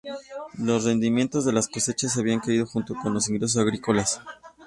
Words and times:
Los 0.57 0.85
rendimientos 0.85 1.45
de 1.45 1.53
las 1.53 1.67
cosechas 1.67 2.17
habían 2.17 2.39
caído 2.39 2.65
junto 2.65 2.95
con 2.95 3.13
los 3.13 3.29
ingresos 3.29 3.61
agrícolas. 3.61 4.19